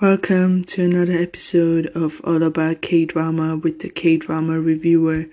[0.00, 5.26] Welcome to another episode of All About K Drama with the K Drama Reviewer.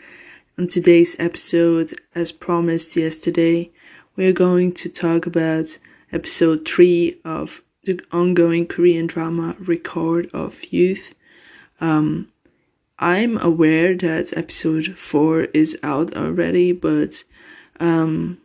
[0.57, 3.71] On today's episode, as promised yesterday,
[4.17, 5.77] we're going to talk about
[6.11, 11.15] episode 3 of the ongoing Korean drama Record of Youth.
[11.79, 12.27] Um,
[12.99, 17.23] I'm aware that episode 4 is out already, but
[17.79, 18.39] um,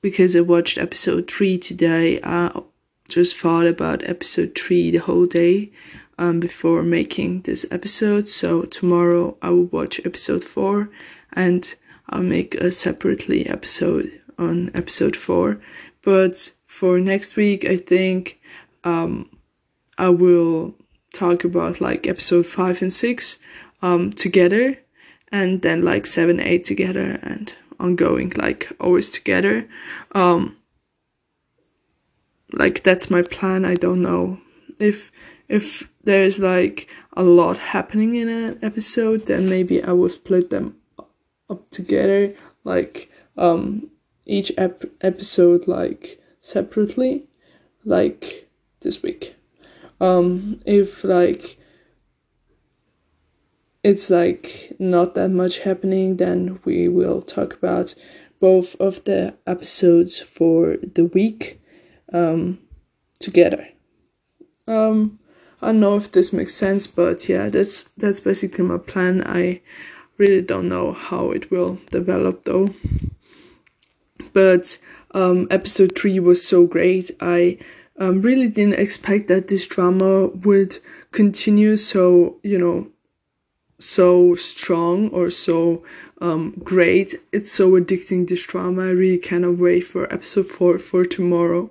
[0.00, 2.62] because I watched episode 3 today, I
[3.08, 5.70] just thought about episode 3 the whole day
[6.18, 8.28] um, before making this episode.
[8.28, 10.90] So tomorrow I will watch episode 4
[11.32, 11.74] and
[12.10, 15.60] I'll make a separately episode on episode 4.
[16.02, 18.40] But for next week, I think
[18.84, 19.30] um,
[19.96, 20.74] I will
[21.12, 23.38] talk about like episode 5 and 6
[23.82, 24.78] um, together
[25.32, 29.68] and then like 7 8 together and ongoing like always together
[30.12, 30.57] um
[32.52, 33.64] like that's my plan.
[33.64, 34.38] I don't know
[34.78, 35.10] if
[35.48, 40.76] if there's like a lot happening in an episode then maybe i will split them
[41.50, 42.32] up together
[42.64, 43.90] like um
[44.28, 47.24] each ep- episode like separately
[47.84, 48.48] like
[48.80, 49.34] this week.
[50.00, 51.58] Um if like
[53.82, 57.94] it's like not that much happening then we will talk about
[58.40, 61.60] both of the episodes for the week
[62.12, 62.58] um,
[63.18, 63.68] together.
[64.66, 65.18] Um,
[65.60, 69.22] I don't know if this makes sense, but yeah, that's that's basically my plan.
[69.26, 69.60] I
[70.16, 72.68] really don't know how it will develop though.
[74.32, 74.78] But
[75.12, 77.10] um, episode three was so great.
[77.20, 77.58] I
[77.98, 80.78] um, really didn't expect that this drama would
[81.10, 82.90] continue so you know
[83.80, 85.82] so strong or so
[86.20, 87.14] um, great.
[87.32, 88.82] It's so addicting this drama.
[88.82, 91.70] I really cannot wait for episode four for tomorrow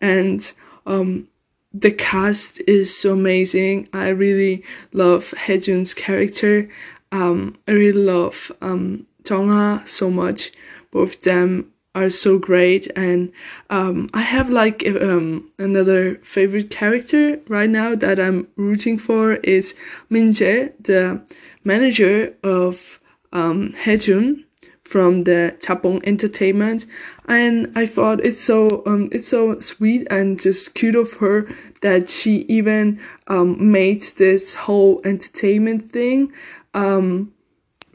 [0.00, 0.52] and
[0.86, 1.28] um,
[1.72, 3.88] the cast is so amazing.
[3.92, 6.68] I really love Haejun's character.
[7.12, 10.52] Um, I really love um, Jongha so much.
[10.90, 13.32] Both of them are so great, and
[13.68, 19.74] um, I have like um, another favorite character right now that I'm rooting for is
[20.10, 21.20] Minje, the
[21.64, 23.00] manager of
[23.32, 24.44] um, Haejun
[24.90, 26.84] from the Chapong Entertainment,
[27.28, 31.46] and I thought it's so um it's so sweet and just cute of her
[31.80, 36.32] that she even um made this whole entertainment thing
[36.74, 37.32] um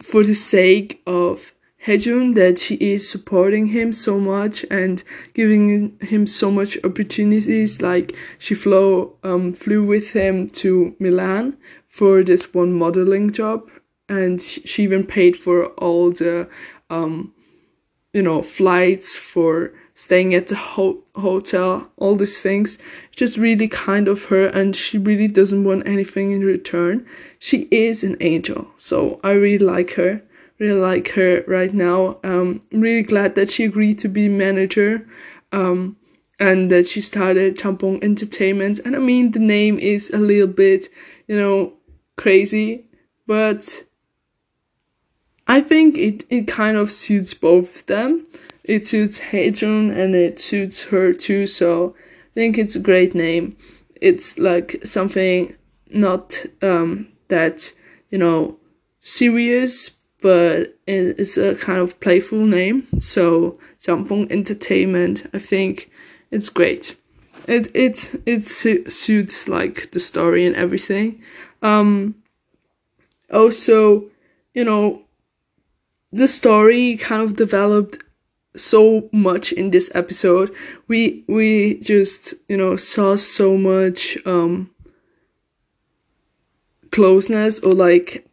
[0.02, 1.52] for the sake of
[1.86, 5.04] Haejun that she is supporting him so much and
[5.34, 11.58] giving him so much opportunities like she flew um flew with him to Milan
[11.90, 13.70] for this one modeling job
[14.08, 16.48] and she even paid for all the
[16.90, 17.34] um,
[18.14, 22.78] you know, flights for staying at the ho- hotel, all these things.
[23.12, 27.06] Just really kind of her, and she really doesn't want anything in return.
[27.40, 30.22] She is an angel, so I really like her.
[30.60, 32.18] Really like her right now.
[32.24, 35.06] Um, I'm really glad that she agreed to be manager.
[35.52, 35.98] Um,
[36.40, 38.80] and that she started Champong Entertainment.
[38.80, 40.90] And I mean, the name is a little bit,
[41.28, 41.74] you know,
[42.18, 42.86] crazy,
[43.26, 43.84] but
[45.48, 48.26] I think it, it kind of suits both of them.
[48.64, 51.96] It suits Haejun and it suits her too, so
[52.32, 53.56] I think it's a great name.
[54.02, 55.56] It's like something
[55.90, 57.72] not um, that,
[58.10, 58.58] you know,
[59.02, 59.92] serious,
[60.22, 62.88] but it's a kind of playful name.
[62.98, 65.92] So Jampong Entertainment, I think
[66.32, 66.96] it's great.
[67.48, 71.22] It it it suits like the story and everything.
[71.62, 72.16] Um,
[73.32, 74.06] also,
[74.56, 75.05] you know,
[76.16, 78.02] the story kind of developed
[78.56, 80.50] so much in this episode.
[80.88, 84.70] We we just, you know, saw so much um
[86.92, 88.26] closeness or like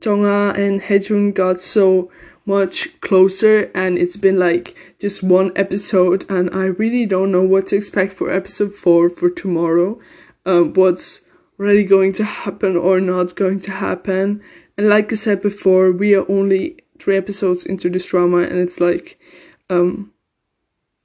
[0.00, 2.10] Jongha and Haejun got so
[2.46, 7.66] much closer and it's been like just one episode and I really don't know what
[7.66, 10.00] to expect for episode 4 for tomorrow.
[10.46, 11.20] Um what's
[11.58, 14.42] really going to happen or not going to happen.
[14.78, 18.80] And like I said before, we are only three episodes into this drama and it's
[18.80, 19.18] like
[19.70, 20.12] um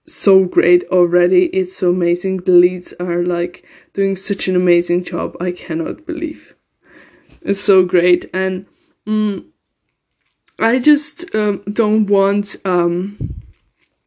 [0.05, 1.47] so great already.
[1.47, 2.37] It's so amazing.
[2.37, 5.35] The leads are like doing such an amazing job.
[5.41, 6.55] I cannot believe.
[7.41, 8.65] It's so great and
[9.05, 9.45] mm,
[10.59, 13.17] I just um, don't want um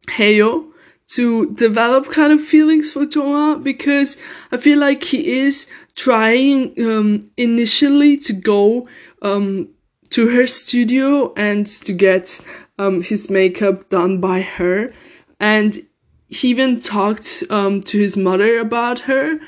[0.07, 0.67] Haeyo
[1.09, 4.17] to develop kind of feelings for Jongha because
[4.51, 8.87] I feel like he is trying um initially to go
[9.21, 9.69] um
[10.11, 12.39] to her studio and to get
[12.77, 14.89] um, his makeup done by her.
[15.39, 15.85] And
[16.27, 19.39] he even talked um, to his mother about her.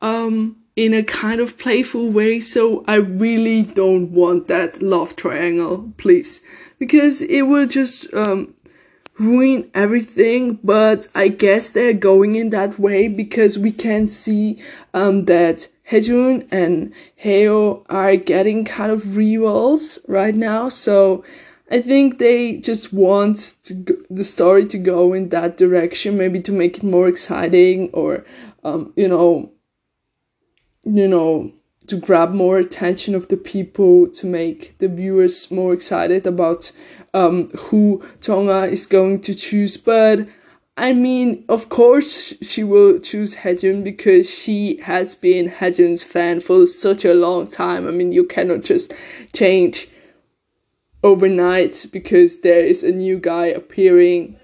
[0.00, 2.40] Um, in a kind of playful way.
[2.40, 6.40] So I really don't want that love triangle, please,
[6.78, 8.54] because it will just um,
[9.18, 10.58] ruin everything.
[10.64, 14.62] But I guess they're going in that way because we can see
[14.94, 16.92] um, that Haejun and
[17.24, 20.68] Haeyo are getting kind of rivals right now.
[20.68, 21.24] So
[21.70, 26.52] I think they just want to, the story to go in that direction, maybe to
[26.52, 28.24] make it more exciting or,
[28.64, 29.52] um, you know,
[30.84, 31.52] you know,
[31.86, 36.70] to grab more attention of the people, to make the viewers more excited about
[37.12, 39.76] um, who Jongha is going to choose.
[39.76, 40.28] But
[40.76, 46.66] I mean, of course, she will choose Haejun because she has been Haejun's fan for
[46.66, 47.86] such a long time.
[47.86, 48.94] I mean, you cannot just
[49.34, 49.88] change
[51.02, 54.38] overnight because there is a new guy appearing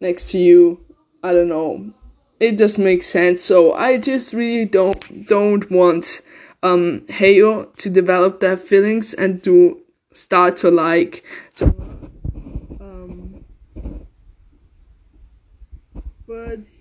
[0.00, 0.84] next to you.
[1.22, 1.92] I don't know.
[2.38, 3.42] It does make sense.
[3.42, 6.20] So I just really don't don't want
[6.62, 9.80] um Haeyo to develop their feelings and to
[10.12, 11.24] start to like
[11.56, 11.74] to,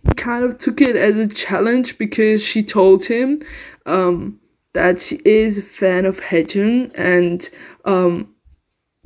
[0.04, 3.42] he kind of took it as a challenge because she told him
[3.86, 4.40] um
[4.74, 7.50] that she is a fan of Haejun and
[7.86, 8.34] um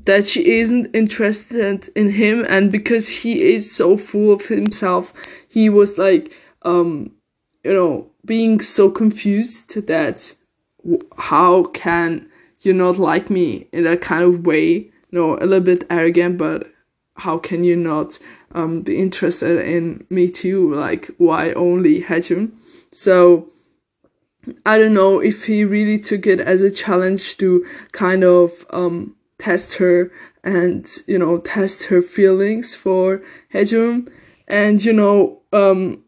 [0.05, 2.45] that she isn't interested in him.
[2.47, 5.13] And because he is so full of himself
[5.47, 7.11] he was like um
[7.63, 10.33] you know being so confused that
[11.17, 12.27] how can
[12.61, 14.67] you not like me in that kind of way?
[14.71, 16.67] You know a little bit arrogant but
[17.17, 18.17] how can you not
[18.53, 22.51] um be interested in me too like why only Haejun?
[22.91, 23.49] So
[24.65, 29.15] I don't know if he really took it as a challenge to kind of um
[29.37, 30.11] test her
[30.43, 33.21] and you know test her feelings for
[33.53, 34.11] Haejun.
[34.47, 36.03] And you know um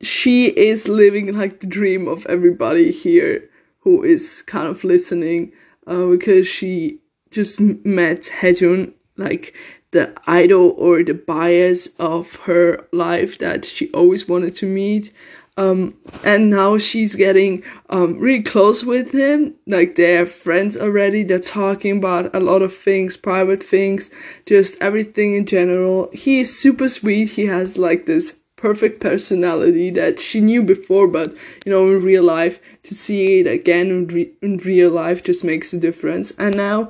[0.00, 3.48] she is living like the dream of everybody here
[3.80, 5.52] who is kind of listening
[5.86, 6.98] uh, because she
[7.30, 9.54] just met Haejun like
[9.92, 15.12] the idol or the bias of her life that she always wanted to meet
[15.58, 15.94] um,
[16.24, 19.54] and now she's getting um, really close with him.
[19.66, 21.22] Like they're friends already.
[21.24, 24.10] They're talking about a lot of things, private things,
[24.46, 26.08] just everything in general.
[26.12, 27.30] He is super sweet.
[27.30, 31.34] He has like this perfect personality that she knew before, but
[31.66, 35.44] you know, in real life, to see it again in, re- in real life just
[35.44, 36.30] makes a difference.
[36.38, 36.88] And now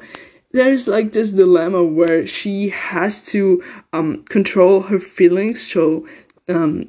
[0.52, 3.62] there's like this dilemma where she has to
[3.92, 6.06] um, control her feelings so
[6.48, 6.88] um,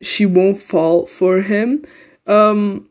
[0.00, 1.84] she won't fall for him.
[2.26, 2.88] Um,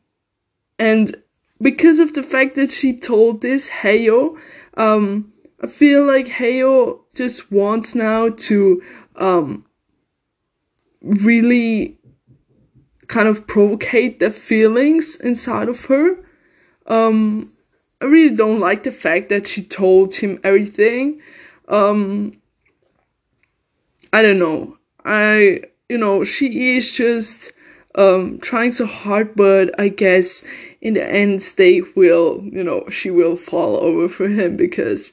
[0.78, 1.22] and
[1.62, 4.38] because of the fact that she told this Haeyo,
[4.78, 8.82] um, I feel like Haeyo just wants now to
[9.18, 9.66] um,
[11.02, 11.98] really
[13.08, 16.24] kind of provocate the feelings inside of her.
[16.86, 17.52] Um,
[18.02, 21.22] I really don't like the fact that she told him everything.
[21.68, 22.38] Um,
[24.14, 24.78] I don't know.
[25.04, 27.52] I you know, she is just
[27.96, 30.44] um trying so hard, but I guess
[30.82, 35.12] in the end they will, you know, she will fall over for him because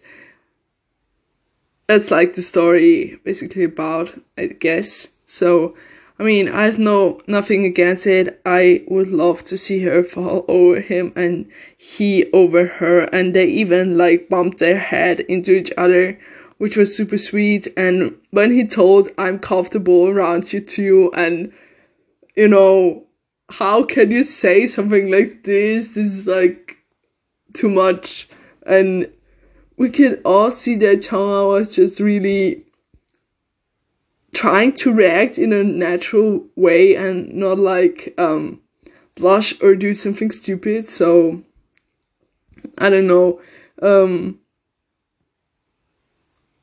[1.89, 5.09] that's like the story basically about, I guess.
[5.27, 5.77] So
[6.19, 8.41] I mean, I have no nothing against it.
[8.47, 11.47] I would love to see her fall over him and
[11.77, 16.19] he over her, and they even like bumped their head into each other
[16.59, 17.69] which was super sweet.
[17.77, 21.53] And when he told, I'm comfortable around you too, and
[22.37, 23.05] you know,
[23.51, 25.89] how can you say something like this?
[25.89, 26.77] This is like
[27.55, 28.29] too much.
[28.67, 29.11] And
[29.77, 32.66] we could all see that Jongha was just really
[34.37, 38.61] trying to react in a natural way and not like um
[39.15, 40.87] blush or do something stupid.
[40.87, 41.43] So
[42.77, 43.41] I don't know.
[43.81, 44.39] Um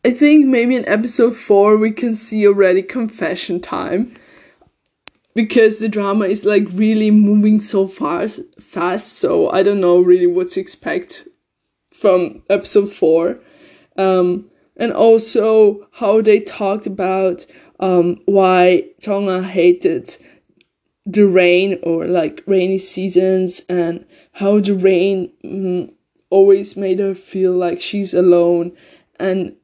[0.06, 4.15] I think maybe in episode 4 we can see already confession time.
[5.34, 10.27] Because the drama is like really moving so fast fast, so I don't know really
[10.27, 11.27] what to expect
[11.92, 13.39] from episode 4.
[13.98, 17.46] Um and also how they talked about
[17.83, 20.17] um why Jongha hated
[21.05, 25.93] the rain or like rainy seasons and how the rain mm,
[26.29, 28.71] always made her feel like she's alone
[29.19, 29.55] and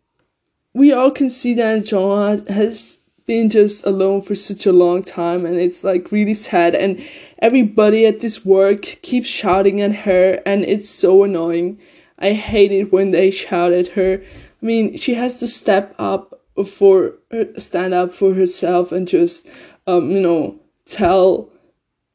[0.73, 5.45] we all can see that John has been just alone for such a long time
[5.45, 7.01] and it's like really sad and
[7.39, 11.79] everybody at this work keeps shouting at her and it's so annoying.
[12.17, 14.21] I hate it when they shout at her.
[14.61, 17.15] I mean, she has to step up for
[17.57, 19.47] stand up for herself and just
[19.87, 21.49] um you know tell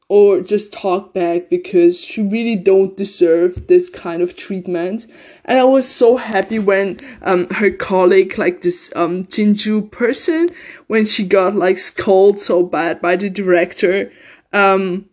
[0.07, 5.07] or just talk back because she really don't deserve this kind of treatment.
[5.45, 10.49] And I was so happy when um her colleague, like this um Jinju person,
[10.87, 14.11] when she got like scolded so bad by the director.
[14.53, 15.09] Um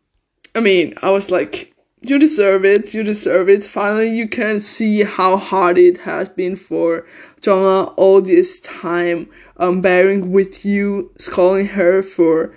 [0.55, 1.72] I mean, I was like,
[2.02, 3.64] you deserve it, you deserve it.
[3.64, 7.06] Finally you can see how hard it has been for
[7.40, 12.52] Jongha all this time, um bearing with you, scolding her for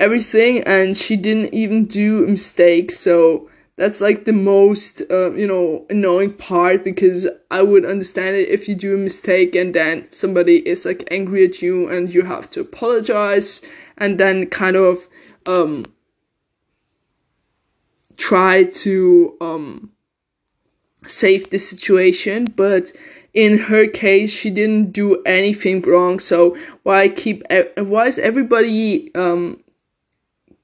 [0.00, 5.86] everything and she didn't even do mistakes so that's like the most uh, you know
[5.88, 10.56] annoying part because i would understand it if you do a mistake and then somebody
[10.68, 13.62] is like angry at you and you have to apologize
[13.96, 15.08] and then kind of
[15.46, 15.84] um
[18.16, 19.90] try to um
[21.06, 22.92] save the situation but
[23.34, 27.42] in her case she didn't do anything wrong so why keep
[27.76, 29.62] why is everybody um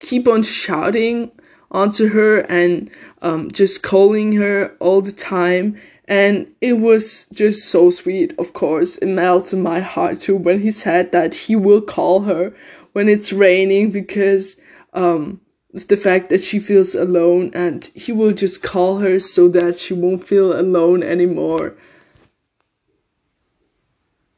[0.00, 1.30] keep on shouting
[1.70, 2.90] onto her and
[3.22, 5.80] um, just calling her all the time.
[6.06, 8.96] And it was just so sweet, of course.
[8.96, 12.52] It melted my heart too when he said that he will call her
[12.92, 14.56] when it's raining because
[14.92, 15.40] um,
[15.72, 19.94] the fact that she feels alone and he will just call her so that she
[19.94, 21.76] won't feel alone anymore.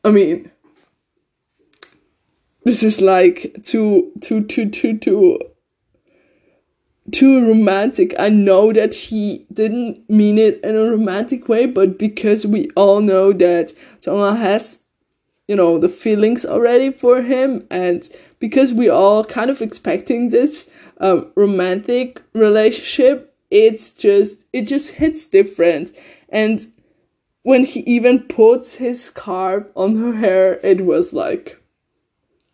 [0.05, 0.51] I mean,
[2.65, 5.39] this is like too, too, too, too, too
[7.11, 8.15] too romantic.
[8.19, 13.01] I know that he didn't mean it in a romantic way, but because we all
[13.01, 14.79] know that Jongha has,
[15.49, 18.09] you know, the feelings already for him, and
[18.39, 20.71] because we all kind of expecting this
[21.03, 25.93] um, romantic relationship, it's just it just hits different.
[26.31, 26.67] And
[27.43, 31.61] when he even puts his scarf on her hair, it was like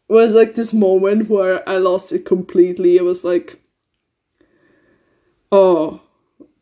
[0.08, 2.96] it was like this moment where I lost it completely.
[2.96, 3.60] It was like
[5.52, 6.00] oh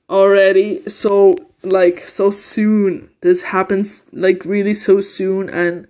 [0.08, 5.88] already so like so soon this happens like really so soon and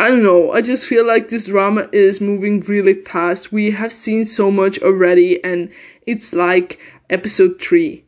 [0.00, 3.52] I don't know, I just feel like this drama is moving really fast.
[3.52, 5.70] We have seen so much already and
[6.06, 6.80] it's like
[7.10, 8.02] episode 3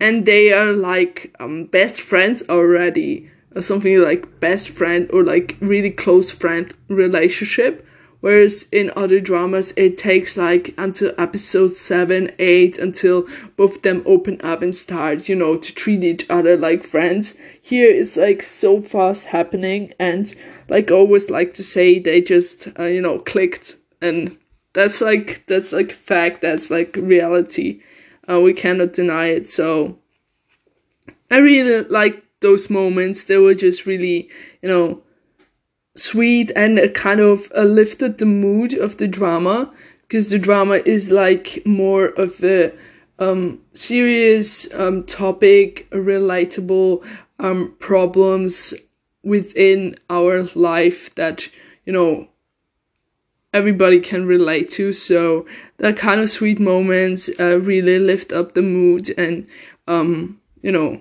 [0.00, 5.56] and they are like um best friends already or something like best friend or like
[5.60, 7.86] really close friend relationship
[8.20, 14.02] Whereas in other dramas, it takes like until episode 7, 8 until both of them
[14.06, 17.36] open up and start, you know, to treat each other like friends.
[17.62, 20.34] Here it's like so fast happening and
[20.68, 24.36] like always like to say, they just, uh, you know, clicked and
[24.72, 27.80] that's like, that's like fact, that's like reality.
[28.30, 29.48] Uh, we cannot deny it.
[29.48, 29.98] So
[31.30, 33.24] I really like those moments.
[33.24, 34.28] They were just really,
[34.62, 35.02] you know,
[35.96, 39.72] sweet and it kind of uh, lifted the mood of the drama
[40.02, 42.72] because the drama is like more of a
[43.18, 47.04] um, serious um, topic, relatable
[47.40, 48.74] um, problems
[49.22, 51.48] within our life that
[51.84, 52.28] you know
[53.52, 54.92] everybody can relate to.
[54.92, 55.46] So
[55.78, 59.46] that kind of sweet moments uh, really lift up the mood and
[59.86, 61.00] um, you know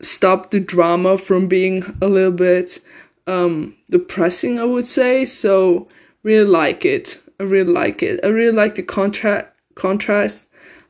[0.00, 2.80] stop the drama from being a little bit
[3.26, 5.24] um, depressing, I would say.
[5.24, 5.88] So
[6.22, 7.20] really like it.
[7.40, 8.20] I really like it.
[8.24, 10.46] I really like the contrast contrast.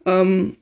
[0.07, 0.57] Um,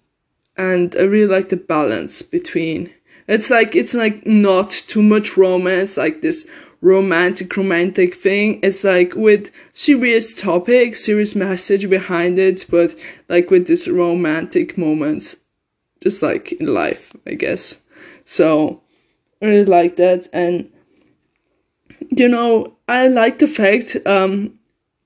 [0.57, 2.93] and I really like the balance between
[3.29, 6.47] it's like it's like not too much romance, like this
[6.81, 8.61] romantic romantic thing.
[8.63, 12.95] It's like with serious topic, serious message behind it, but
[13.29, 15.37] like with this romantic moments.
[16.03, 17.81] Just like in life, I guess.
[18.25, 18.83] So
[19.43, 20.71] I really like that and
[22.11, 24.59] you know, I like the fact um,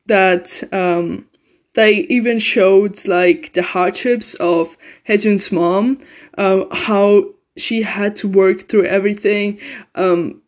[0.07, 1.27] that um,
[1.75, 4.77] they even showed like the hardships of
[5.09, 5.99] Haejun's mom,
[6.37, 9.59] uh, how she had to work through everything,
[9.95, 10.43] um,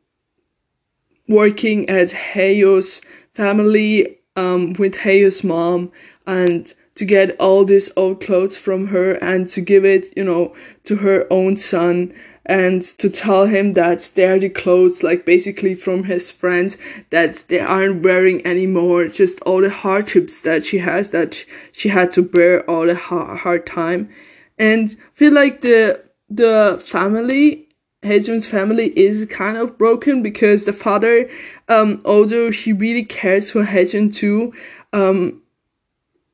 [1.28, 3.00] working at Haeyo's
[3.34, 5.92] family um, with Haeyo's mom,
[6.26, 10.54] and to get all these old clothes from her and to give it, you know,
[10.84, 12.12] to her own son
[12.44, 16.76] and to tell him that they're the clothes like basically from his friends
[17.10, 19.06] that they aren't wearing anymore.
[19.06, 23.38] Just all the hardships that she has that she had to bear all the hard,
[23.38, 24.10] hard time.
[24.58, 26.02] And feel like the
[26.36, 27.68] the family
[28.02, 31.28] Haejun's family is kind of broken because the father
[31.68, 34.52] um although he really cares for Haejun too
[34.92, 35.40] um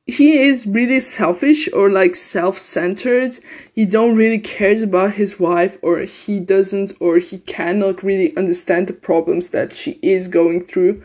[0.05, 3.37] he is really selfish or like self-centered.
[3.75, 8.87] He don't really cares about his wife or he doesn't or he cannot really understand
[8.87, 11.03] the problems that she is going through.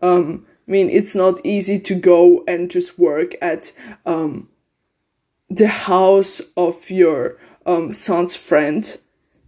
[0.00, 3.72] Um I mean, it's not easy to go and just work at
[4.04, 4.48] um,
[5.48, 8.98] the house of your um, son's friend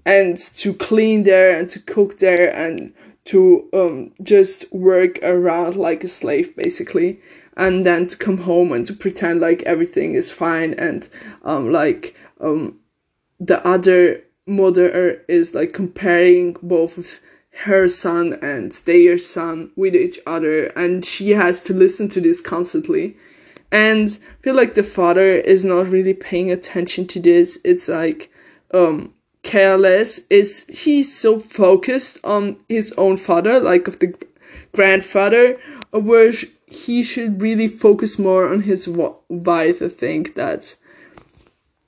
[0.04, 2.92] and to clean there and to cook there and
[3.24, 7.20] to um, just work around like a slave basically.
[7.56, 11.08] And then to come home and to pretend like everything is fine and
[11.42, 12.78] um, like um,
[13.40, 17.20] the other mother is like comparing both
[17.64, 20.66] her son and their son with each other.
[20.68, 23.16] And she has to listen to this constantly
[23.70, 28.30] and I feel like the father is not really paying attention to this it's like
[28.72, 34.14] um careless is he's so focused on his own father like of the
[34.74, 35.58] grandfather
[35.90, 36.32] where
[36.66, 40.76] he should really focus more on his wife i think that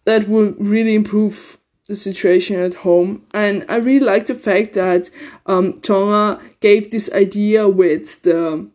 [0.05, 1.59] that would really improve
[1.91, 3.27] the situation at home.
[3.35, 5.11] And I really like the fact that
[5.47, 8.71] um, Jongha gave this idea with the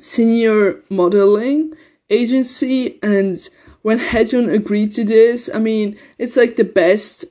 [0.00, 1.72] senior modeling
[2.10, 2.98] agency.
[3.02, 3.48] And
[3.82, 7.24] when Haejun agreed to this, I mean, it's like the best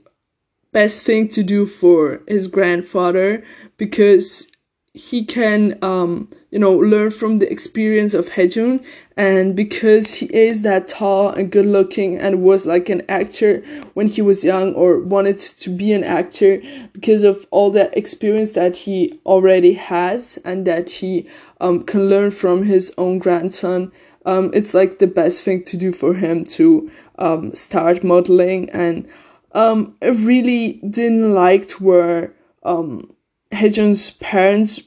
[0.72, 3.44] best thing to do for his grandfather
[3.78, 4.52] because
[4.94, 8.84] he can um you know learn from the experience of Haejun
[9.16, 14.08] and because he is that tall and good looking and was like an actor when
[14.08, 18.78] he was young or wanted to be an actor because of all that experience that
[18.78, 21.30] he already has and that he
[21.62, 23.92] um can learn from his own grandson
[24.26, 28.70] um it's like the best thing to do for him to um start modeling.
[28.70, 29.08] And
[29.54, 32.34] um I really didn't like where
[32.64, 33.16] um
[33.52, 34.82] parents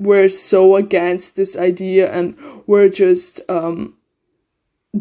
[0.00, 2.36] were so against this idea and
[2.66, 3.94] were just um,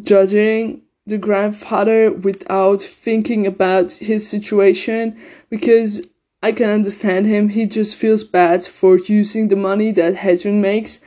[0.01, 5.17] judging the grandfather without thinking about his situation.
[5.49, 6.05] Because
[6.43, 7.49] I can understand him.
[7.49, 10.99] He just feels bad for using the money that Haejun makes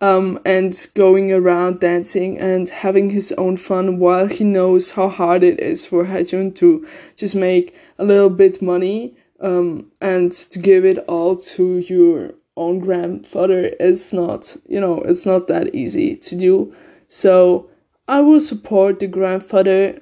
[0.00, 5.42] um, and going around dancing and having his own fun while he knows how hard
[5.42, 10.84] it is for Haejun to just make a little bit money um, and to give
[10.84, 16.36] it all to your own grandfather is not, you know, it's not that easy to
[16.36, 16.74] do.
[17.06, 17.70] So
[18.06, 20.00] I will support the grandfather.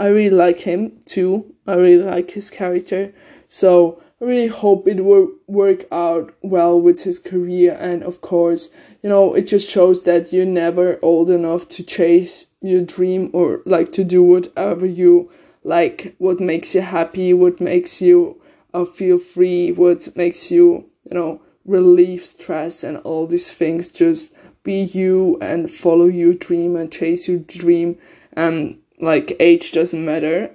[0.00, 1.54] I really like him too.
[1.66, 3.12] I really like his character.
[3.48, 7.76] So I really hope it will work out well with his career.
[7.78, 8.70] And of course,
[9.02, 13.60] you know, it just shows that you're never old enough to chase your dream or
[13.64, 15.30] like to do whatever you
[15.62, 18.40] like, what makes you happy, what makes you
[18.74, 23.88] uh, feel free, what makes you, you know, relieve stress and all these things.
[23.88, 27.98] Just be you and follow your dream and chase your dream.
[28.32, 30.50] And like age doesn't matter.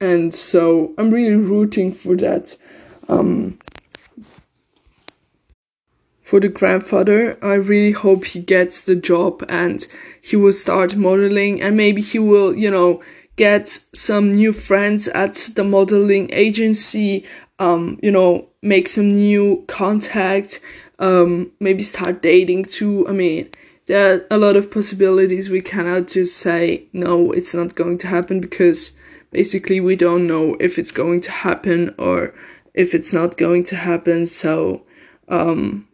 [0.00, 2.56] And so I'm really rooting for that.
[3.08, 3.58] Um,
[6.20, 9.86] for the grandfather, I really hope he gets the job and
[10.20, 13.00] he will start modeling and maybe he will, you know,
[13.36, 17.24] get some new friends at the modeling agency,
[17.60, 20.60] um, you know, make some new contact,
[20.98, 23.06] um, maybe start dating too.
[23.06, 23.48] I mean,
[23.86, 25.48] there are a lot of possibilities.
[25.48, 28.95] We cannot just say, no, it's not going to happen because
[29.30, 32.34] basically we don't know if it's going to happen or
[32.74, 34.26] if it's not going to happen.
[34.26, 34.86] So,
[35.28, 35.88] um,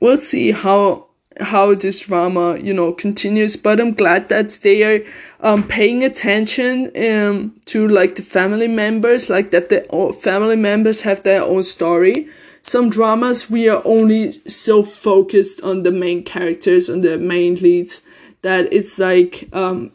[0.00, 1.06] we'll see how
[1.40, 5.04] how this drama you know continues but i'm glad that they are
[5.40, 9.80] um paying attention um to like the family members like that the
[10.20, 12.28] family members have their own story
[12.60, 18.02] some dramas we are only so focused on the main characters and the main leads
[18.42, 19.90] that it's like um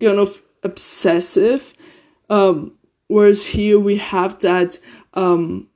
[0.00, 1.74] kind of obsessive
[2.30, 2.72] um
[3.08, 4.78] whereas here we have that
[5.14, 5.68] um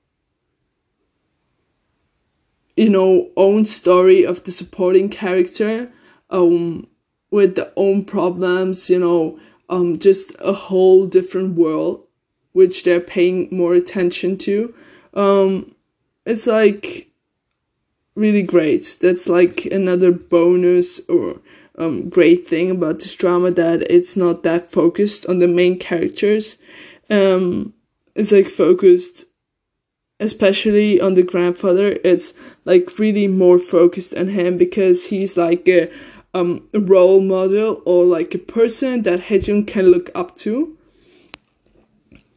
[2.76, 5.90] you know own story of the supporting character
[6.30, 6.86] um
[7.30, 12.06] with the own problems you know um just a whole different world
[12.56, 14.74] which they're paying more attention to.
[15.12, 15.74] Um
[16.24, 17.10] it's like
[18.14, 18.96] really great.
[18.98, 21.42] That's like another bonus or
[21.78, 26.58] um great thing about this drama that it's not that focused on the main characters
[27.10, 27.72] um
[28.14, 29.26] it's like focused
[30.18, 32.32] especially on the grandfather, it's
[32.64, 35.90] like really more focused on him because he's like a
[36.34, 40.76] um role model or like a person that Haejun can look up to.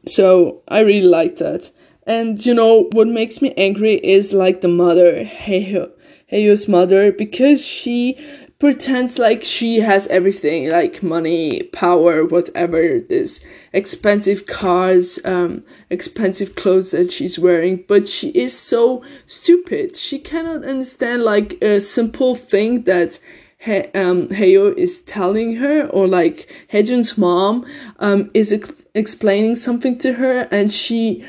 [0.05, 1.71] So I really like that.
[2.03, 8.17] And you know what makes me angry is like the mother, Haeyo's mother, because she
[8.59, 13.39] pretends like she has everything like money power whatever this
[13.71, 17.83] expensive cars um expensive clothes that she's wearing.
[17.87, 19.95] But she is so stupid.
[19.95, 23.19] She cannot understand like a simple thing that
[23.57, 27.65] he, um Haeyo is telling her or like Haejun's mom
[27.99, 31.25] um is ex- explaining something to her and she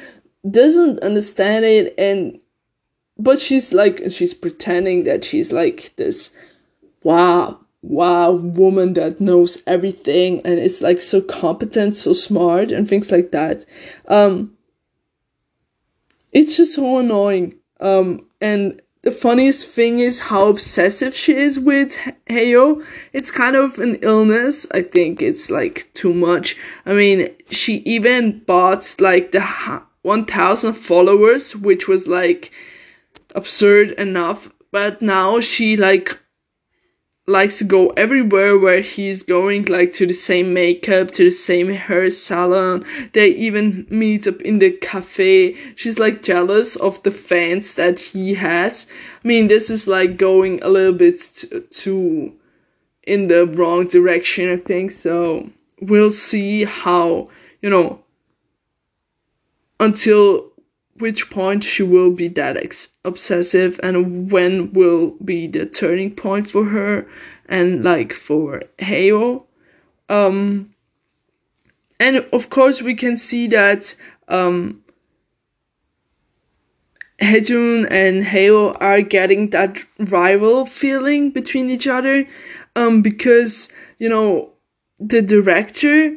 [0.51, 2.41] doesn't understand it and
[3.19, 6.31] but she's like she's pretending that she's like this
[7.03, 13.11] wow, wow woman that knows everything and is like so competent, so smart, and things
[13.11, 13.65] like that.
[14.09, 14.57] Um,
[16.33, 17.55] it's just so annoying.
[17.81, 22.85] Um, and the funniest thing is how obsessive she is with Haeyo.
[23.13, 24.67] It's kind of an illness.
[24.73, 26.57] I think it's like too much.
[26.85, 29.41] I mean, she even bought like the
[30.03, 32.51] 1000 followers, which was like
[33.35, 34.51] absurd enough.
[34.71, 36.19] But now she like
[37.31, 41.73] likes to go everywhere where he's going, like to the same makeup, to the same
[41.73, 42.85] hair salon.
[43.15, 45.57] They even meet up in the cafe.
[45.77, 48.87] She's like jealous of the fans that he has.
[49.25, 52.33] I mean, this is like going a little bit too, too
[53.05, 54.93] in the wrong direction, I think.
[54.93, 55.49] So
[55.81, 57.31] we'll see how,
[57.63, 58.01] you know,
[59.79, 60.50] until
[61.01, 66.49] which point she will be that ex- obsessive and when will be the turning point
[66.49, 67.07] for her
[67.47, 69.45] and like for Haeyo.
[70.09, 70.75] Um,
[71.99, 73.95] and of course we can see that
[74.29, 74.83] um,
[77.21, 82.27] Haejun and Haeyo are getting that rival feeling between each other
[82.77, 84.51] um, because you know
[84.99, 86.17] the director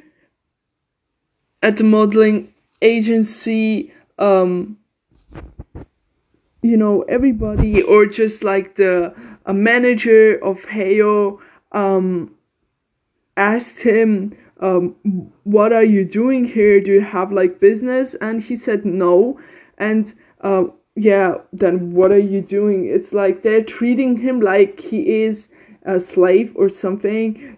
[1.61, 4.77] at the modeling agency um
[6.61, 9.13] you know everybody or just like the
[9.45, 11.39] a manager of Haeyo
[11.71, 12.35] um
[13.35, 14.95] asked him um
[15.43, 16.79] what are you doing here?
[16.79, 18.15] Do you have like business?
[18.21, 19.39] And he said no.
[19.77, 22.85] And uh yeah then what are you doing?
[22.87, 25.47] It's like they're treating him like he is
[25.85, 27.57] a slave or something.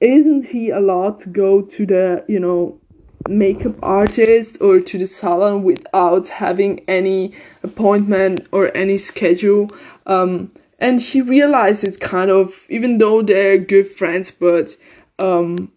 [0.00, 2.78] Isn't he allowed to go to the you know
[3.28, 7.32] makeup artist or to the salon without having any
[7.62, 9.70] appointment or any schedule.
[10.06, 14.76] Um, and he realized it kind of, even though they're good friends, but
[15.18, 15.72] um,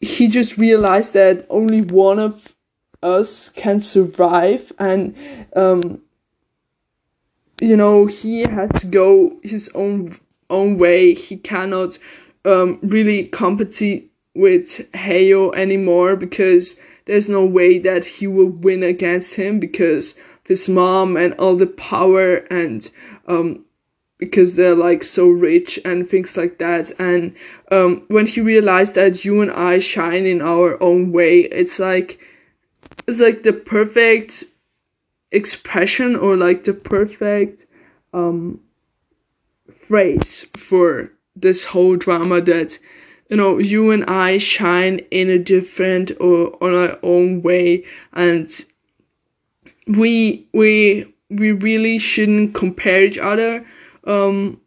[0.00, 2.54] he just realized that only one of
[3.02, 5.14] us can survive and
[5.54, 6.02] um,
[7.60, 10.18] you know he has to go his own
[10.50, 11.98] own way he cannot
[12.44, 19.34] um, really compete with Haeyo anymore because there's no way that he will win against
[19.34, 22.90] him because his mom and all the power and
[23.26, 23.64] um
[24.18, 26.90] because they're like so rich and things like that.
[26.98, 27.34] And
[27.70, 32.20] um when he realized that you and I shine in our own way it's like
[33.06, 34.44] it's like the perfect
[35.32, 37.66] expression or like the perfect
[38.12, 38.60] um
[39.86, 42.78] phrase for this whole drama that
[43.28, 48.50] you know, you and I shine in a different or on our own way and
[49.86, 53.64] we we we really shouldn't compare each other
[54.06, 54.60] um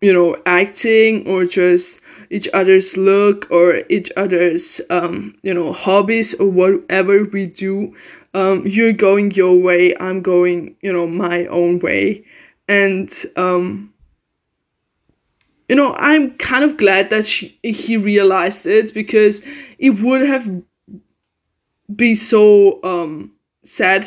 [0.00, 2.00] you know acting or just
[2.30, 7.94] each other's look or each other's um you know hobbies or whatever we do.
[8.34, 12.24] Um you're going your way i'm going you know my own way.
[12.68, 13.91] And um
[15.72, 19.40] you know, I'm kind of glad that she, he realized it because
[19.78, 20.46] it would have
[21.96, 23.32] be so um
[23.64, 24.06] sad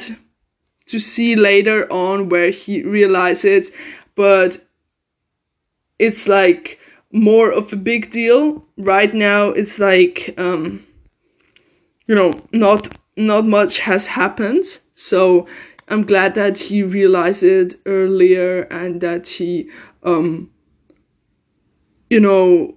[0.86, 3.73] to see later on where he realizes it,
[4.13, 4.63] but
[5.97, 6.78] it's like
[7.12, 8.63] more of a big deal.
[8.78, 10.86] Right now it's like um
[12.06, 14.65] you know, not not much has happened.
[14.93, 15.47] So
[15.88, 19.67] I'm glad that he realized it earlier and that he
[20.04, 20.51] um
[22.09, 22.75] you know,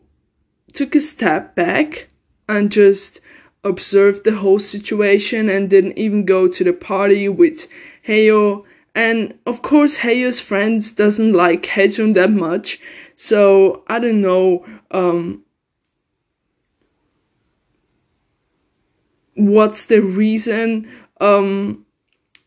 [0.73, 2.09] took a step back
[2.49, 3.21] and just
[3.65, 7.69] observed the whole situation and didn't even go to the party with
[8.07, 8.65] Haeyo.
[8.95, 12.81] And of course, Haeyo's friends doesn't like Haejun that much.
[13.17, 15.45] So I don't know um,
[19.35, 20.89] what's the reason
[21.21, 21.85] um,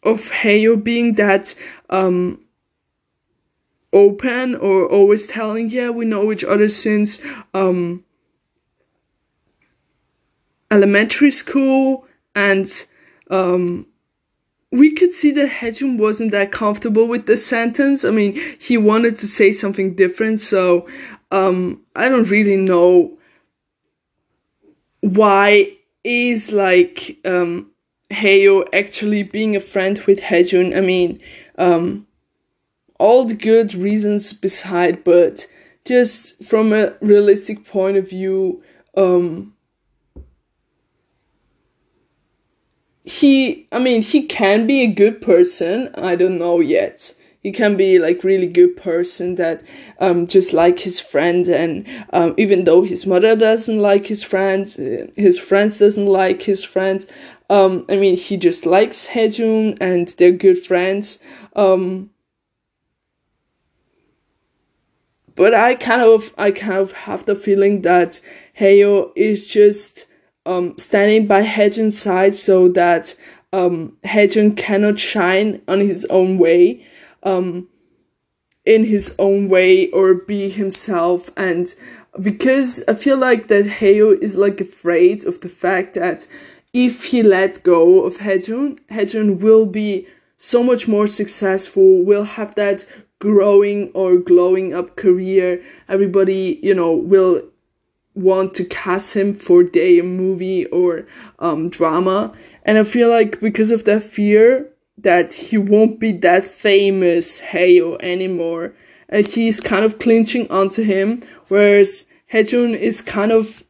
[0.03, 1.53] of Haeyo being that
[1.89, 2.43] um,
[3.93, 7.21] open or always telling, yeah, we know each other since
[7.53, 8.03] um,
[10.69, 12.85] elementary school and
[13.29, 13.85] um,
[14.71, 18.05] we could see that Haejun wasn't that comfortable with the sentence.
[18.05, 20.87] I mean, he wanted to say something different, so
[21.31, 23.17] um, I don't really know
[25.01, 25.73] why
[26.03, 27.71] is like um,
[28.11, 30.75] Haeyo actually being a friend with Haejun.
[30.75, 31.19] I mean,
[31.57, 32.07] um,
[33.01, 35.47] all the good reasons beside, but
[35.85, 38.63] just from a realistic point of view,
[38.95, 39.53] um,
[43.03, 45.89] he, I mean, he can be a good person.
[45.95, 47.15] I don't know yet.
[47.41, 49.63] He can be like really good person that
[49.99, 54.77] um just like his friend and um even though his mother doesn't like his friends,
[54.77, 57.07] uh, his friends doesn't like his friends.
[57.49, 61.17] Um, I mean, he just likes Haejun and they're good friends.
[61.55, 62.10] Um,
[65.35, 68.19] but I kind of, I kind of have the feeling that
[68.59, 70.07] Haeyo is just
[70.45, 73.15] um, standing by Haejun's side so that
[73.53, 76.85] um, Haejun cannot shine on his own way,
[77.23, 77.67] um,
[78.65, 81.29] in his own way or be himself.
[81.35, 81.73] And
[82.21, 86.27] because I feel like that Haeyo is like afraid of the fact that
[86.73, 92.55] if he let go of Haejun, Haejun will be so much more successful, will have
[92.55, 92.85] that
[93.21, 95.63] growing or glowing up career.
[95.87, 97.43] Everybody, you know, will
[98.13, 101.05] want to cast him for day movie or
[101.39, 102.33] um, drama.
[102.65, 107.97] And I feel like because of that fear that he won't be that famous Haeyo
[108.01, 108.73] anymore,
[109.07, 113.63] and he's kind of clinching onto him, whereas Haejun is kind of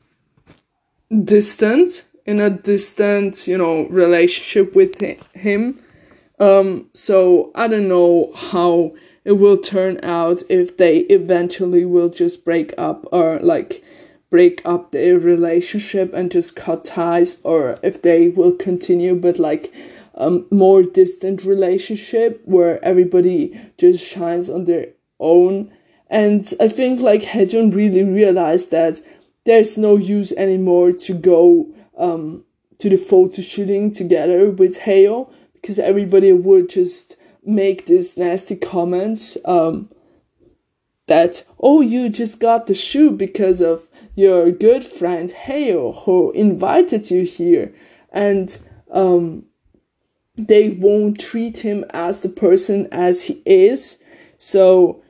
[1.24, 5.00] distant in a distant, you know, relationship with
[5.34, 5.80] him.
[6.40, 12.44] Um, so I don't know how it will turn out if they eventually will just
[12.44, 13.84] break up or like
[14.30, 19.74] break up their relationship and just cut ties or if they will continue but like
[20.16, 24.88] um more distant relationship where everybody just shines on their
[25.20, 25.72] own.
[26.10, 29.02] And i think like Haejun really realized that
[29.46, 32.44] there's no use anymore to go um
[32.80, 39.38] to the photo shooting together with Haeyo because everybody would just make these nasty comments
[39.46, 39.90] um
[41.08, 47.10] that oh you just got the shoe because of your good friend Haeyo who invited
[47.10, 47.72] you here.
[48.12, 48.58] And
[48.92, 49.46] um
[50.38, 53.98] they won't treat him as the person as he is.
[54.38, 55.02] So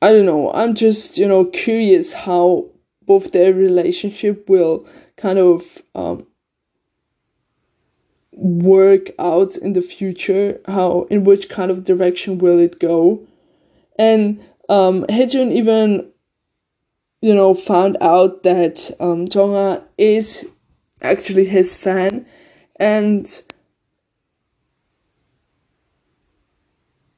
[0.00, 0.50] I don't know.
[0.52, 2.66] I'm just you know curious how
[3.06, 6.26] both their relationship will kind of um
[8.40, 13.20] work out in the future how in which kind of direction will it go
[13.98, 16.12] and um Haejun even
[17.20, 20.46] you know, found out that um, Jongha is
[21.02, 22.26] actually his fan,
[22.76, 23.42] and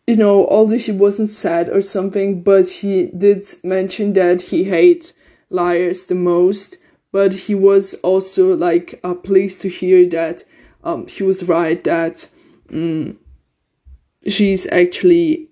[0.07, 5.13] you know, although he wasn't sad or something, but he did mention that he hates
[5.51, 6.79] liars the most.
[7.13, 10.45] But he was also like uh, pleased to hear that
[10.83, 12.29] um, he was right that
[12.73, 13.19] um,
[14.27, 15.49] she's actually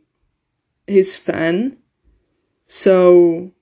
[0.86, 1.76] his fan.
[2.66, 3.52] So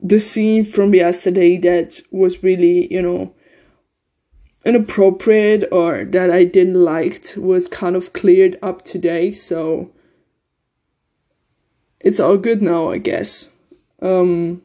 [0.00, 3.34] the scene from yesterday that was really, you know,
[4.64, 9.90] inappropriate or that I didn't liked was kind of cleared up today, so
[12.00, 13.50] it's all good now, I guess.
[14.00, 14.62] Um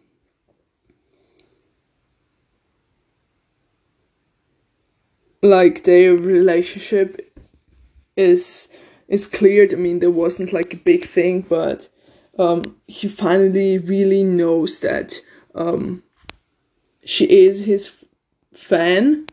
[5.44, 7.38] like their relationship
[8.18, 8.70] is
[9.08, 9.74] is cleared.
[9.74, 11.90] I mean there wasn't like a big thing, but
[12.40, 15.22] um, he finally really knows that
[15.54, 16.02] um,
[17.06, 18.04] she is his f-
[18.60, 19.28] fan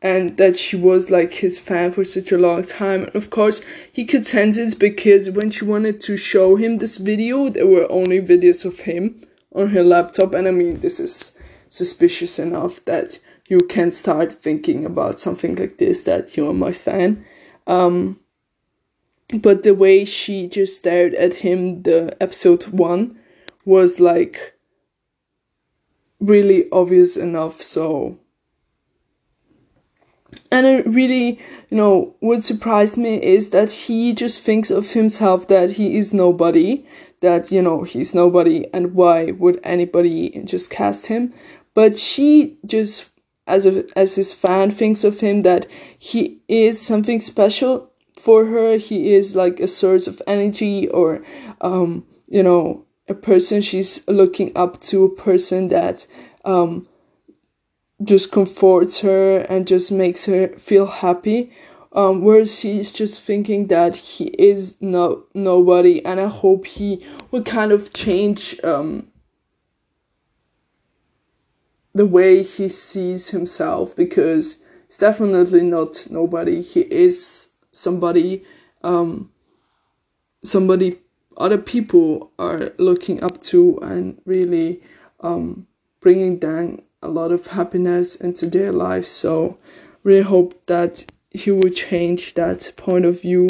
[0.00, 3.04] and that she was like his fan for such a long time.
[3.04, 6.96] And of course, he could sense it because when she wanted to show him this
[6.96, 10.34] video, there were only videos of him on her laptop.
[10.34, 11.38] And I mean, this is
[11.68, 13.20] suspicious enough that
[13.52, 17.22] you can start thinking about something like this that you are my fan.
[17.66, 18.18] Um,
[19.42, 23.18] but the way she just stared at him the episode one
[23.66, 24.54] was like
[26.18, 28.18] really obvious enough so
[30.50, 31.38] and it really
[31.68, 36.14] you know what surprised me is that he just thinks of himself that he is
[36.14, 36.86] nobody
[37.20, 41.32] that you know he's nobody and why would anybody just cast him
[41.74, 43.11] but she just
[43.46, 45.66] as a as his fan thinks of him that
[45.98, 51.24] he is something special for her he is like a source of energy or
[51.60, 56.06] um you know a person she's looking up to a person that
[56.44, 56.86] um
[58.04, 61.52] just comforts her and just makes her feel happy.
[61.92, 67.42] Um, whereas he's just thinking that he is no nobody, and I hope he will
[67.42, 69.08] kind of change um,
[71.94, 76.62] the way he sees himself because he's definitely not nobody.
[76.62, 78.44] He is somebody.
[78.82, 79.30] Um,
[80.42, 80.98] somebody
[81.36, 84.82] other people are looking up to and really
[85.20, 85.66] um,
[86.00, 89.08] bringing down a lot of happiness into their lives.
[89.08, 89.58] So,
[90.02, 93.48] really hope that he will change that point of view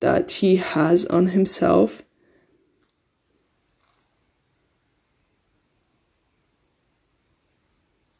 [0.00, 2.02] that he has on himself.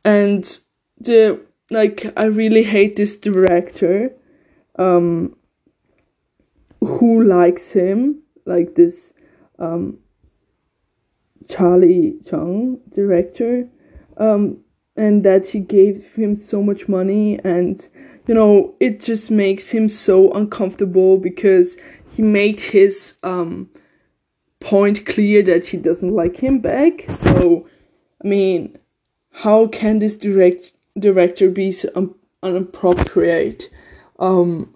[0.08, 0.60] And
[0.98, 1.38] the
[1.70, 4.10] like I really hate this director
[4.78, 5.36] um
[6.80, 9.12] who likes him like this
[9.58, 9.98] um
[11.46, 13.68] Charlie Chung director
[14.16, 14.60] um
[14.96, 17.86] and that he gave him so much money and
[18.26, 21.76] you know it just makes him so uncomfortable because
[22.14, 23.68] he made his um
[24.60, 27.04] point clear that he doesn't like him back.
[27.10, 27.68] So
[28.24, 28.78] i mean
[29.42, 33.70] how can this direct director be so inappropriate
[34.18, 34.74] um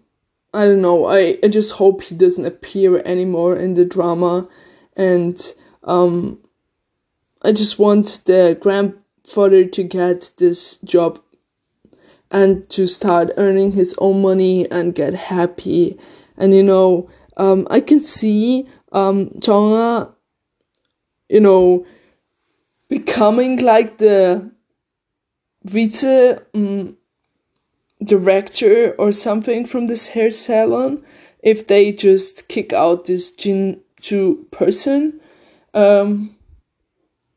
[0.55, 1.07] i don't know.
[1.07, 4.49] I i just hope he doesn't appear anymore in the drama.
[4.97, 5.37] And
[5.83, 6.39] um
[7.43, 11.21] i just want the grandfather to get this job
[12.31, 15.99] and to start earning his own money and get happy.
[16.37, 20.15] And you know, um, I can see um, Jongha,
[21.29, 21.85] you know,
[22.89, 24.52] becoming like the
[25.65, 26.05] vice
[26.55, 26.97] um,
[28.03, 31.05] director or something from this hair salon
[31.43, 35.21] if they just kick out this Jin Ju person.
[35.75, 36.37] Um,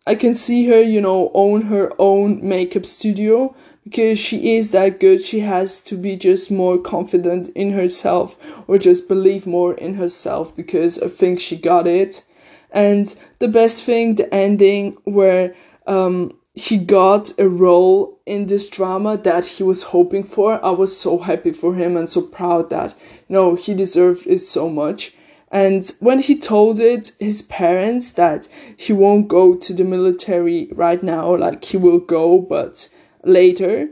[0.08, 5.00] I can see her, you know, own her own makeup studio because she is that
[5.00, 5.22] good.
[5.22, 10.56] She has to be just more confident in herself or just believe more in herself
[10.56, 12.24] because I think she got it.
[12.72, 15.56] And the best thing, the ending where
[15.88, 20.64] um, he got a role in this drama that he was hoping for.
[20.64, 22.96] I was so happy for him and so proud that,
[23.28, 25.14] know, he deserved it so much.
[25.52, 31.04] And when he told it his parents that he won't go to the military right
[31.04, 32.88] now, like he will go, but
[33.24, 33.90] later.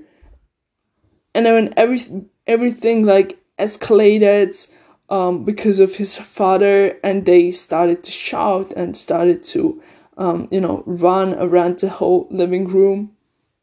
[1.35, 1.99] And then every
[2.47, 4.69] everything like escalated
[5.09, 9.81] um, because of his father, and they started to shout and started to,
[10.17, 13.11] um, you know, run around the whole living room,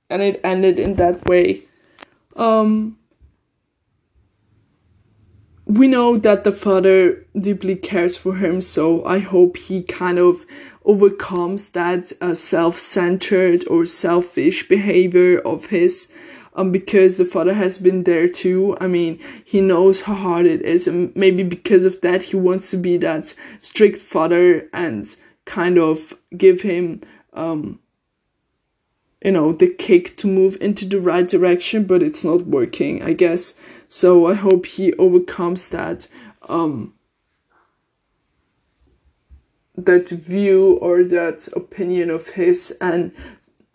[0.09, 1.63] and it ended in that way.
[2.37, 2.99] Um,
[5.67, 10.45] we know that the father deeply cares for him, so I hope he kind of
[10.85, 16.11] overcomes that uh, self-centered or selfish behavior of his
[16.55, 18.77] um, because the father has been there too.
[18.81, 22.71] I mean, he knows how hard it is, and maybe because of that, he wants
[22.73, 25.15] to be that strict father and
[25.51, 27.03] kind of give him,
[27.35, 27.81] um,
[29.25, 33.15] you know, the kick to move into the right direction, but it's not working, I
[33.15, 33.55] guess.
[33.89, 36.07] So I hope he overcomes that
[36.49, 36.95] um
[39.77, 43.13] that view or that opinion of his and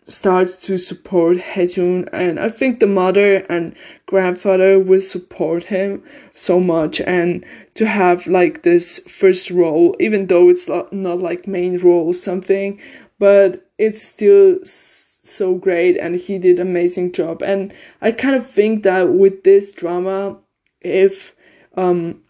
[0.04, 3.74] starts to support Haejun and I think the mother and
[4.06, 7.44] grandfather will support him so much and
[7.76, 12.80] to have like this first role even though it's not, like main role or something
[13.18, 17.42] but it's still so great and he did amazing job.
[17.42, 20.38] And i kind of think that with this drama
[20.80, 21.34] if
[21.76, 22.22] um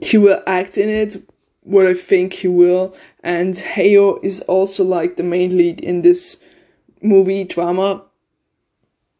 [0.00, 1.16] he will act in it
[1.62, 2.94] what i think he will.
[3.22, 6.42] And Haeyo is also like the main lead in this
[7.02, 8.04] movie drama.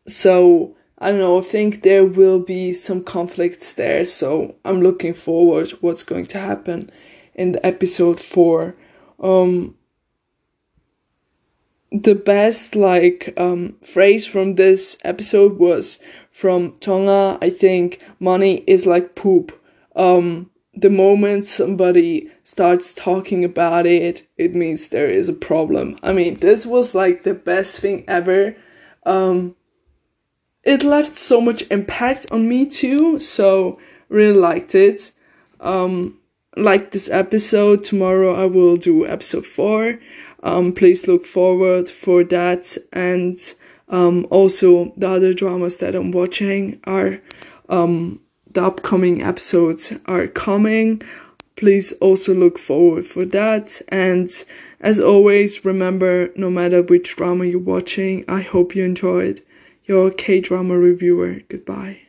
[0.06, 5.14] So i don't know i think there will be some conflicts there so i'm looking
[5.14, 6.90] forward what's going to happen
[7.34, 8.74] in the episode 4
[9.20, 9.74] um
[11.90, 15.98] the best like um phrase from this episode was
[16.38, 17.36] from Jongha.
[17.42, 19.60] I think money is like poop.
[19.96, 25.98] Um, the moment somebody starts talking about it, it means there is a problem.
[26.00, 28.54] I mean, this was like the best thing ever.
[29.04, 29.56] Um,
[30.68, 35.12] it left so much impact on me too, so really liked it.
[35.60, 36.18] Um,
[36.58, 37.84] like this episode.
[37.84, 39.98] Tomorrow I will do episode four.
[40.42, 42.76] Um, please look forward for that.
[42.92, 43.38] And
[43.88, 47.18] um, also the other dramas that I'm watching are
[47.70, 48.20] um,
[48.52, 51.00] the upcoming episodes are coming.
[51.56, 53.80] Please also look forward for that.
[53.88, 54.30] And
[54.80, 59.40] As always, remember no matter which drama you're watching, I hope you enjoyed.
[59.88, 61.40] Your K drama reviewer.
[61.48, 62.07] Goodbye.